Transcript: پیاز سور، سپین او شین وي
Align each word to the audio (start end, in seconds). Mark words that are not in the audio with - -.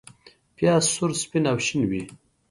پیاز 0.55 0.83
سور، 0.93 1.11
سپین 1.21 1.43
او 1.51 1.57
شین 1.65 1.81
وي 1.89 2.01